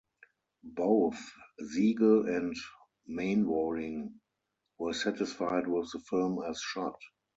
[0.63, 1.19] Both
[1.59, 2.55] Siegel and
[3.05, 4.19] Mainwaring
[4.79, 6.97] were satisfied with the film as shot.